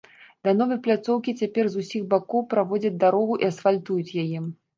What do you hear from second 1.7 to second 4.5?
з усіх бакоў праводзяць дарогу і асфальтуюць яе.